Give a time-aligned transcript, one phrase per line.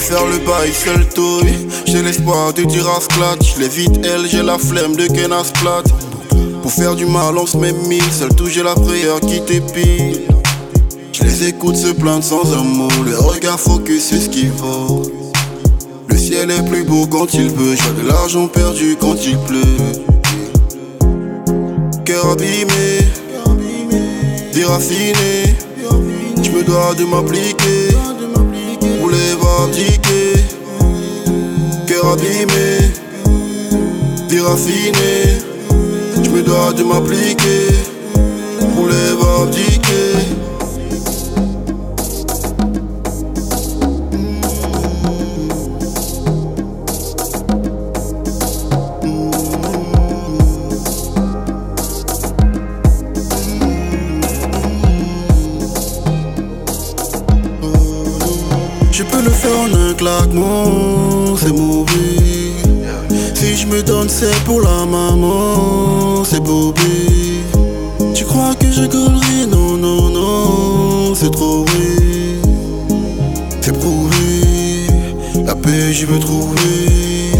[0.00, 1.68] faire le bail seul touille.
[1.86, 3.56] J'ai l'espoir de dire à sclatch.
[3.58, 5.82] Les vite elle, j'ai la flemme de Kenas plat.
[6.62, 8.02] Pour faire du mal, on se met mille.
[8.10, 10.22] Seul tout, j'ai la prière qui t'épile.
[11.12, 12.88] Je les écoute se plaindre sans un mot.
[13.04, 15.02] Le regard focus sur ce qu'il vaut.
[16.08, 17.76] Le ciel est plus beau quand il veut.
[17.76, 19.76] J'ai de l'argent perdu quand il pleut.
[22.04, 22.98] Cœur abîmé,
[24.52, 25.56] déraciné.
[26.42, 27.94] Je me dois de m'appliquer
[29.10, 29.32] les
[29.62, 30.44] abdiquer.
[31.86, 32.92] Cœur abîmé,
[34.28, 35.38] déraciné.
[36.22, 37.68] Je me dois de m'appliquer
[38.74, 39.10] pour les
[39.42, 40.30] abdiquer.
[59.00, 62.52] Je peux le faire en un claquement, c'est mauvais.
[63.32, 67.40] Si je me donne, c'est pour la maman, c'est Bobby.
[68.12, 69.46] Tu crois que je gaulerai?
[69.50, 72.42] Non, non, non, c'est trop vrai.
[73.62, 74.86] C'est prouvé,
[75.46, 77.32] la paix, j'y veux trouver.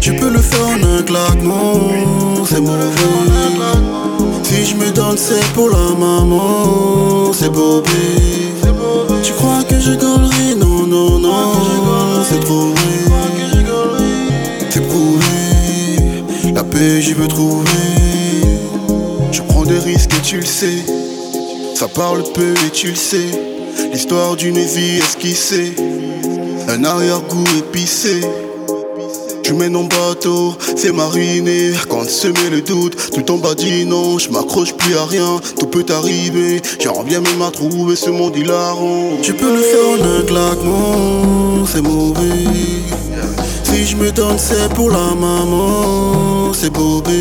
[0.00, 1.78] Je peux le faire en un claquement,
[2.44, 2.90] c'est mauvais.
[4.42, 8.50] Si je me donne, c'est pour la maman, c'est Bobby.
[9.22, 12.76] Tu crois que je Non, non, non, c'est trop vrai.
[14.70, 17.70] C'est prouvé, la paix j'y veux trouver.
[19.32, 20.84] Je prends des risques et tu le sais.
[21.74, 23.30] Ça parle peu et tu le sais.
[23.92, 25.74] L'histoire d'une vie esquissée.
[26.68, 28.20] Un arrière-goût épicé.
[29.50, 31.72] Je mène en bateau, c'est mariné.
[31.88, 34.16] Quand se met le doute, tout en bas dit non.
[34.16, 36.62] Je m'accroche plus à rien, tout peut arriver.
[36.78, 39.10] J'en bien même à trouver ce monde hilarant.
[39.20, 42.46] Je peux le faire en un claquement, c'est mauvais.
[43.64, 47.18] Si je me donne, c'est pour la maman, c'est bobé.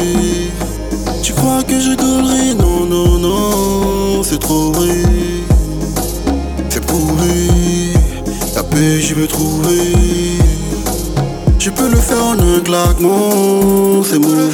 [1.23, 5.01] Tu crois que je gaulerai Non, non, non, c'est trop vrai.
[6.69, 7.93] C'est prouvé,
[8.53, 10.38] la paix j'y veux trouver.
[11.59, 14.49] Je peux le faire en un claquement, c'est mauvais.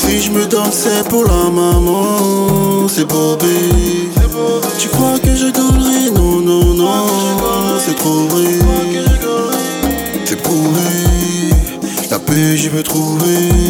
[0.00, 3.46] Si je me donne, c'est pour la maman, c'est bobé.
[4.78, 7.06] Tu crois que je gaulerai Non, non, non,
[7.78, 8.58] c'est trop vrai.
[10.26, 10.80] C'est prouvé,
[12.10, 13.65] la paix j'y veux trouver.